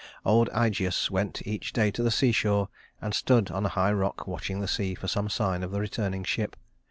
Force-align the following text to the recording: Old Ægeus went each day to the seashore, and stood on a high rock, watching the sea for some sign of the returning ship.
Old 0.25 0.49
Ægeus 0.49 1.11
went 1.11 1.45
each 1.45 1.73
day 1.73 1.91
to 1.91 2.01
the 2.01 2.09
seashore, 2.09 2.69
and 3.03 3.13
stood 3.13 3.51
on 3.51 3.67
a 3.67 3.75
high 3.77 3.91
rock, 3.93 4.25
watching 4.25 4.59
the 4.59 4.67
sea 4.67 4.95
for 4.95 5.07
some 5.07 5.29
sign 5.29 5.61
of 5.61 5.69
the 5.69 5.79
returning 5.79 6.23
ship. 6.23 6.55